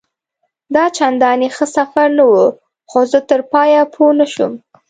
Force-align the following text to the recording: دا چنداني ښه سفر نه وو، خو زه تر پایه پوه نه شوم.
دا 0.75 0.83
چنداني 0.97 1.47
ښه 1.55 1.65
سفر 1.77 2.07
نه 2.17 2.23
وو، 2.29 2.43
خو 2.89 2.99
زه 3.11 3.19
تر 3.29 3.41
پایه 3.51 3.81
پوه 3.93 4.11
نه 4.19 4.25
شوم. 4.33 4.53